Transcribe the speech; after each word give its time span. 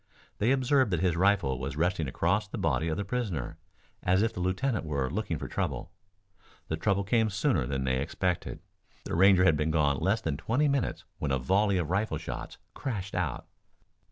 They 0.39 0.49
observed 0.49 0.89
that 0.89 1.01
his 1.01 1.15
rifle 1.15 1.59
was 1.59 1.75
resting 1.77 2.07
across 2.07 2.47
the 2.47 2.57
body 2.57 2.87
of 2.87 2.97
the 2.97 3.05
prisoner, 3.05 3.59
as 4.01 4.23
if 4.23 4.33
the 4.33 4.39
lieutenant 4.39 4.83
were 4.83 5.11
looking 5.11 5.37
for 5.37 5.47
trouble. 5.47 5.91
The 6.69 6.75
trouble 6.75 7.03
came 7.03 7.29
sooner 7.29 7.67
than 7.67 7.83
they 7.83 7.99
expected. 7.99 8.61
The 9.03 9.13
Ranger 9.15 9.43
had 9.43 9.55
been 9.57 9.69
gone 9.69 9.99
less 9.99 10.19
than 10.21 10.37
twenty 10.37 10.67
minutes 10.67 11.05
when 11.19 11.29
a 11.29 11.37
volley 11.37 11.77
of 11.77 11.91
rifle 11.91 12.17
shots 12.17 12.57
crashed 12.73 13.13
out. 13.13 13.45